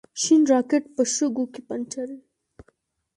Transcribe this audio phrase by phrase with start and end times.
[0.21, 2.19] شین راکېټ په شګو کې پنجر دی.